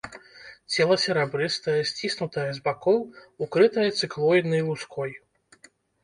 Цела 0.75 0.95
серабрыстае, 1.01 1.75
сціснутае 1.89 2.45
з 2.57 2.63
бакоў, 2.67 2.97
укрытае 3.47 3.85
цыклоіднай 3.99 4.61
луской. 4.71 5.11